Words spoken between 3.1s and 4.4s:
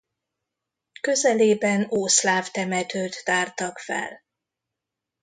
tártak fel.